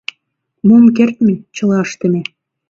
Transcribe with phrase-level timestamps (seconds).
[0.67, 2.21] —Мом кертме, чыла ыштыме.